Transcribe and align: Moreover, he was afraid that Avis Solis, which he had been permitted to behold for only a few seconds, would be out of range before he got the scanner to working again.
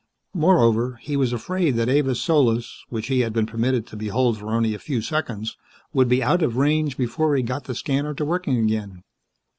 Moreover, 0.33 0.95
he 0.99 1.15
was 1.15 1.31
afraid 1.31 1.75
that 1.75 1.87
Avis 1.87 2.19
Solis, 2.19 2.85
which 2.89 3.05
he 3.05 3.19
had 3.19 3.33
been 3.33 3.45
permitted 3.45 3.85
to 3.85 3.95
behold 3.95 4.39
for 4.39 4.47
only 4.47 4.73
a 4.73 4.79
few 4.79 4.99
seconds, 4.99 5.57
would 5.93 6.09
be 6.09 6.23
out 6.23 6.41
of 6.41 6.57
range 6.57 6.97
before 6.97 7.35
he 7.35 7.43
got 7.43 7.65
the 7.65 7.75
scanner 7.75 8.15
to 8.15 8.25
working 8.25 8.57
again. 8.57 9.03